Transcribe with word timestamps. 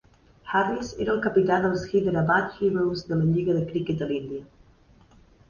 Harris 0.51 0.87
era 1.03 1.13
el 1.15 1.19
capità 1.25 1.59
dels 1.65 1.83
Hyderabad 1.91 2.57
Heroes 2.69 3.05
de 3.11 3.19
la 3.21 3.29
lliga 3.35 3.57
de 3.59 3.63
cricket 3.75 4.01
de 4.03 4.09
l'Índia. 4.15 5.21